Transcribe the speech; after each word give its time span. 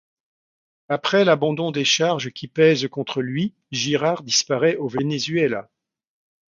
Après 0.89 1.23
l'abandon 1.25 1.69
des 1.69 1.85
charges 1.85 2.31
qui 2.31 2.47
pèsent 2.47 2.87
contre 2.87 3.21
lui, 3.21 3.53
Girard 3.69 4.23
disparaît 4.23 4.75
au 4.77 4.87
Venezuela. 4.87 5.69